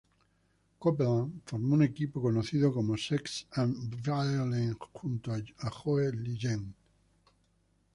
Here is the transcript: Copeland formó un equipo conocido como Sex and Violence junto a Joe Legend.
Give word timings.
Copeland 0.79 1.43
formó 1.45 1.75
un 1.75 1.83
equipo 1.83 2.23
conocido 2.23 2.73
como 2.73 2.97
Sex 2.97 3.45
and 3.51 4.01
Violence 4.01 4.75
junto 4.93 5.31
a 5.31 5.39
Joe 5.69 6.11
Legend. 6.11 6.73